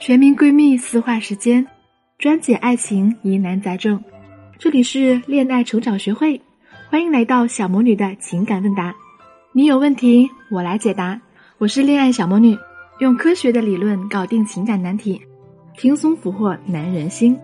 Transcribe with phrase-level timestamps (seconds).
[0.00, 1.66] 全民闺蜜私话时间，
[2.16, 4.02] 专解爱情疑难杂症。
[4.58, 6.40] 这里是恋爱成长学会，
[6.88, 8.94] 欢迎来到小魔女的情感问答。
[9.52, 11.20] 你有问题，我来解答。
[11.58, 12.56] 我是恋爱小魔女，
[13.00, 15.20] 用科学的理论搞定情感难题，
[15.76, 17.38] 轻松俘获男人心。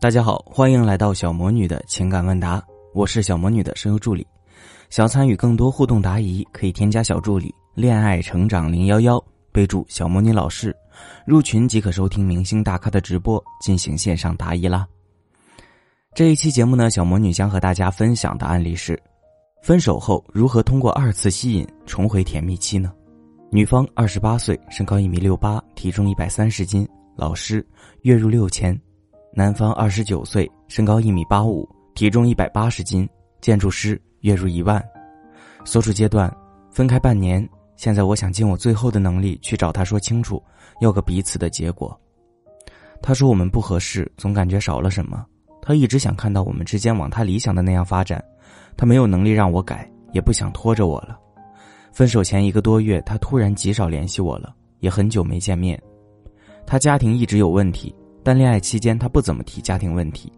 [0.00, 2.62] 大家好，欢迎来到小魔女的情感问答，
[2.94, 4.24] 我是小魔女的声优助理。
[4.90, 7.52] 想参与更多互动答疑，可以添加小助理。
[7.74, 10.74] 恋爱成长零幺幺，备注小魔女老师，
[11.24, 14.86] 入群即可收听明星大咖的直播，进行线上答疑啦。
[16.12, 19.00] 这一期节目呢，小魔女将和大家分享的案例是：
[19.62, 22.92] 分手后如何通过二次吸引重回甜蜜期呢？
[23.52, 27.64] 女方二十八岁，身高一米六八，体重一百三十斤，老师，
[28.02, 28.74] 月入六千；
[29.32, 33.08] 男方二十九岁，身高一米八五，体重一百八十斤，
[33.40, 34.84] 建筑师，月入一万。
[35.64, 36.28] 所处阶段，
[36.72, 37.48] 分开半年。
[37.80, 40.42] 现在我想尽我最后的能力去找他说清楚，
[40.82, 41.98] 要个彼此的结果。
[43.00, 45.24] 他说我们不合适，总感觉少了什么。
[45.62, 48.22] 他一直想看到我们之间往他理想的那样发展，
[48.76, 51.18] 他没有能力让我改，也不想拖着我了。
[51.90, 55.82] 分手前一个多月，他突然极少联系我了，也很久没见面。
[56.66, 60.30] 他家庭一直有问题，但恋爱期间他不怎么提家庭问题。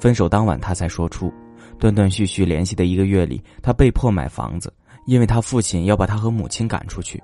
[0.00, 1.32] 分手当晚他才说出，
[1.78, 4.74] 断断续续联系的一个月里，他被迫买房子。
[5.08, 7.18] 因为他父亲要把他和母亲赶出去，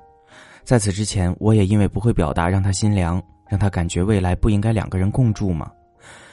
[0.65, 5.71] 在此之前，我也因为不会表达，让他心凉，让他感觉未来不应该两个人共住吗？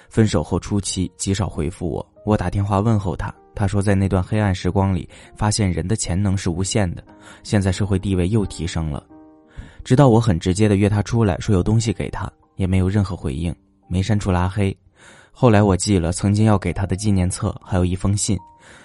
[0.08, 7.04] 分手后初期极少回复我，我打电话问候他，他说在那段黑暗时光里，发现人的潜能是无限的，
[7.44, 9.06] 现在社会地位又提升了。
[9.84, 13.54] 直到我很直接的约他出来，说有东西给他，也没有任何回应，
[13.90, 14.74] 没删除拉黑。
[15.34, 18.40] 后来我寄了曾经要给他的纪念册，还有一封信，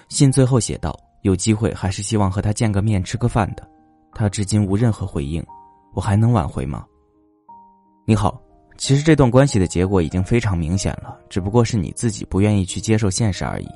[0.09, 0.93] 信最后写道。
[1.21, 3.67] 有机会还是希望和他见个面吃个饭的，
[4.13, 5.43] 他至今无任何回应，
[5.93, 6.85] 我还能挽回吗？
[8.05, 8.41] 你好，
[8.77, 13.67] 其实这段关系的结果已经非常明显了，只不过是你自己不愿意去接受现实而已。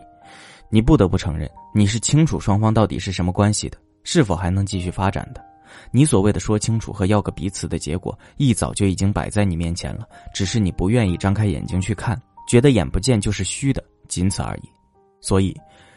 [0.69, 5.43] 你不得不承认，你是清楚双方到底是什么关系的，是否还能继续发展的。
[5.91, 14.69] 你所谓的说清楚和要个彼此的结果，一早就已经摆在你面前了，只是你不愿意张开眼睛去看，觉得眼不见就是虚的，仅此而已。
[15.19, 15.53] 所以。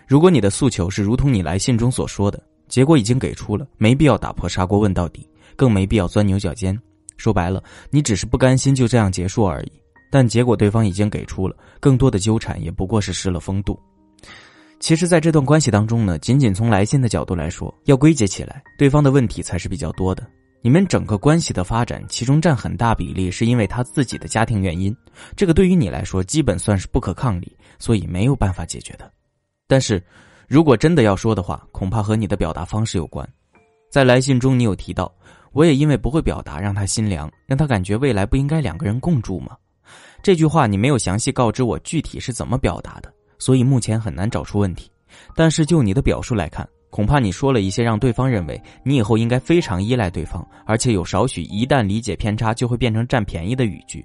[0.06, 6.78] 如果你的诉求是如同你来信中所说的，结果已经给出了，没必要打破砂锅问到底，更没必要钻牛角尖。
[7.16, 9.72] 说白了，你只是不甘心就这样结束而已。
[10.10, 13.78] 但结果对方已经给出了，更多的纠缠也不过是失了风度。
[14.78, 20.26] 其实，在这段关系当中呢，仅仅从来信的角度来说，要归结起来，对方的问题才是比较多的。
[20.60, 24.94] 你们整个关系的发展，其中占很大比例是因为他自己的家庭原因，
[25.36, 29.10] 这个对于你来说，基本算是不可抗力，所以没有办法解决的。
[29.66, 30.02] 但是，
[30.46, 33.26] 如果真的要说的话，恐怕和你的表达方式有关。
[33.90, 35.12] 在来信中，你有提到，
[35.52, 39.56] 我也因为不会表达，让他心凉，让他感觉未来不应该两个人共住吗？
[40.22, 44.90] 这句话你没有详细告知我具体是怎么表达的，所以目前很难找出问题。
[45.34, 54.04] 但是就你的表述来看，恐怕你说了一些让对方认为你以后应该非常依赖对方，而且有少许一旦理解偏差就会变成占便宜的语句，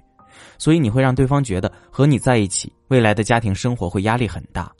[0.56, 4.72] 所以你会让对方觉得和你在一起，未来的家庭生活会压力很大。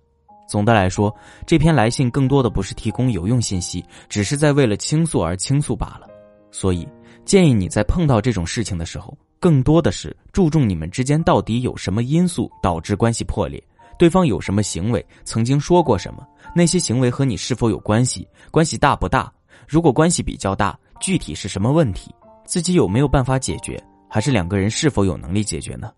[0.50, 1.14] 总的来说，
[1.46, 6.08] 这篇来信更多的不是提供有用信息，只是在为了倾诉而倾诉罢了。
[6.50, 6.88] 所以，
[7.24, 13.62] 建议你在碰到这种事情的时候，更多的是注重你们之间到底有什么因素导致关系破裂，
[13.96, 19.32] 对方有什么行为，曾经说过什么，那些行为和你是否有关系，关系大不大？
[19.68, 22.12] 如果关系比较大，具体是什么问题？
[22.44, 23.80] 自己有没有办法解决？
[24.08, 25.92] 还是两个人是否有能力解决呢？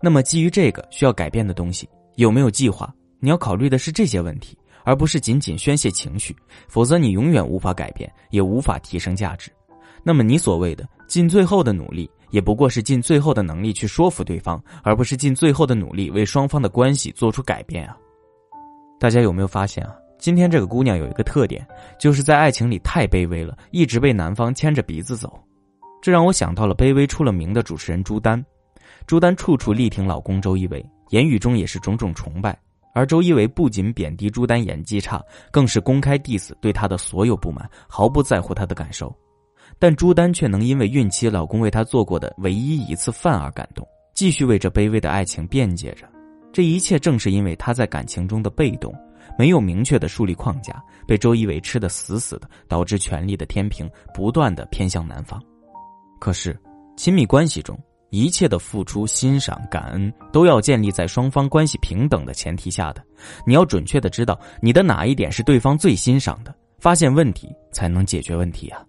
[0.00, 2.94] 那么，基于这个需要改变的东西，有没有计划？
[3.20, 6.34] 你要考虑的是这些问题，而不是仅仅宣泄情绪，
[6.66, 9.52] 否则你永远无法改变，也无法提升价值。
[10.02, 17.94] 那么你所谓的尽最后的努力，也不过是尽最后的能力去说服对方，而不是尽最后的努力为双方的关系做出改变啊！
[18.98, 19.94] 大家有没有发现啊？
[20.18, 21.66] 今天这个姑娘有一个特点，
[21.98, 25.38] 就是在爱情里太卑微了，一直被男方牵着鼻子走，
[26.00, 28.42] 这让我想到了卑微出了名的主持人朱丹。
[29.06, 32.58] 朱丹处处力挺老公周一围，言语中也是种种崇拜。
[32.92, 39.14] 而周一围不仅贬低朱丹演技差，更是公开 diss 对她的所有不满，毫不在乎她的感受。
[39.78, 46.08] 但朱丹却能因为孕期老公为她做过的唯一一次饭而感动，继续为这卑微的爱情辩解着。
[46.52, 48.92] 这一切正是因为她在感情中的被动，
[49.38, 55.40] 没有明确的树立框架，被周一围吃得死死的，导致权力的天平不断的偏向男方。
[56.18, 56.58] 可是，
[56.96, 57.78] 亲密关系中。
[58.10, 63.02] 一切的付出、欣赏、感恩，都要建立在双方关系平等的前提下的。
[63.46, 68.84] 你要准确的知道你的哪一点是对方最欣赏的，发现问题才能解决问题啊。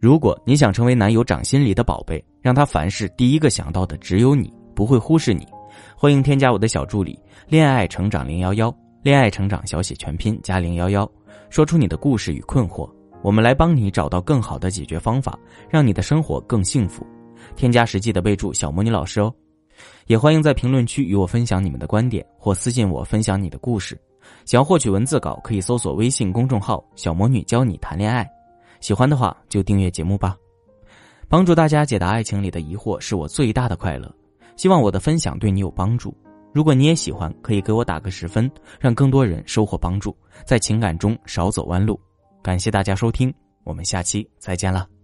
[0.00, 5.44] 如果你想成为男友掌心里的宝贝，让他凡事第一个想到的只有你，不会忽视你，
[5.96, 8.72] 欢迎添加我的小助理“恋爱成长零幺幺”，
[9.02, 11.10] 恋爱成长小写全拼加零幺幺，
[11.50, 12.88] 说出你的故事与困惑，
[13.22, 15.36] 我们来帮你找到更好的解决方法，
[15.68, 17.04] 让你的生活更幸福。
[17.56, 19.32] 添加实际的备注“小魔女老师”哦。
[20.06, 23.98] 也欢迎在评论区与我分享你们的观点，或私信我分享你的故事。
[24.44, 28.28] 想要获取文字稿，可以搜索微信公众号“小魔女教你谈恋爱”。
[28.80, 30.36] 喜欢的话就订阅节目吧，
[31.28, 34.12] 帮助大家解答爱情里的疑惑是我最大的快乐。
[34.56, 36.16] 希望我的分享对你有帮助。
[36.52, 38.50] 如果你也喜欢，可以给我打个十分，
[38.80, 42.00] 让更多人收获帮助，在情感中少走弯路。
[42.42, 43.32] 感谢大家收听，
[43.64, 44.97] 我们下期再见了。